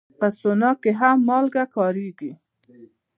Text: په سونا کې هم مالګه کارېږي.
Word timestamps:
په 0.19 0.27
سونا 0.39 0.71
کې 0.81 0.91
هم 0.99 1.17
مالګه 1.27 1.63
کارېږي. 1.75 2.31